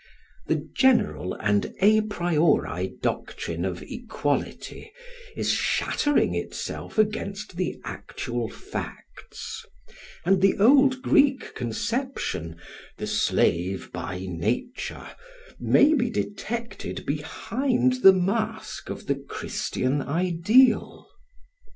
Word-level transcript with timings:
The 0.47 0.67
general 0.75 1.35
and 1.35 1.75
a 1.79 2.01
priori 2.01 2.95
doctrine 3.03 3.63
of 3.63 3.83
equality 3.83 4.91
is 5.35 5.51
shattering 5.53 6.33
itself 6.33 6.97
against 6.97 7.55
the 7.55 7.79
actual 7.83 8.49
facts; 8.49 9.63
and 10.25 10.41
the 10.41 10.57
old 10.57 11.03
Greek 11.03 11.53
conception, 11.53 12.55
"the 12.97 13.05
slave 13.05 13.91
by 13.91 14.25
nature", 14.27 15.07
may 15.59 15.93
be 15.93 16.09
detected 16.09 17.05
behind 17.05 18.01
the 18.01 18.11
mask 18.11 18.89
of 18.89 19.05
the 19.05 19.13
Christian 19.15 20.01
ideal. 20.01 21.09